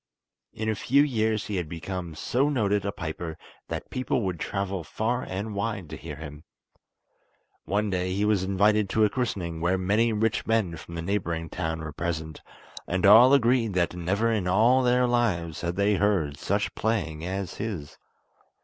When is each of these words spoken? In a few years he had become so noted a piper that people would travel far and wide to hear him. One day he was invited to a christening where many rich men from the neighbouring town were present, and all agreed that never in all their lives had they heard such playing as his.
In 0.51 0.67
a 0.67 0.73
few 0.73 1.03
years 1.03 1.45
he 1.45 1.57
had 1.57 1.69
become 1.69 2.15
so 2.15 2.49
noted 2.49 2.85
a 2.87 2.91
piper 2.91 3.37
that 3.67 3.91
people 3.91 4.23
would 4.23 4.39
travel 4.39 4.83
far 4.83 5.21
and 5.29 5.53
wide 5.53 5.91
to 5.91 5.95
hear 5.95 6.15
him. 6.15 6.43
One 7.65 7.91
day 7.91 8.11
he 8.11 8.25
was 8.25 8.43
invited 8.43 8.89
to 8.89 9.05
a 9.05 9.11
christening 9.11 9.61
where 9.61 9.77
many 9.77 10.11
rich 10.11 10.47
men 10.47 10.75
from 10.75 10.95
the 10.95 11.03
neighbouring 11.03 11.51
town 11.51 11.81
were 11.81 11.93
present, 11.93 12.41
and 12.87 13.05
all 13.05 13.31
agreed 13.31 13.75
that 13.75 13.93
never 13.93 14.31
in 14.31 14.47
all 14.47 14.81
their 14.81 15.05
lives 15.05 15.61
had 15.61 15.75
they 15.75 15.93
heard 15.97 16.35
such 16.35 16.73
playing 16.73 17.23
as 17.23 17.57
his. 17.57 17.99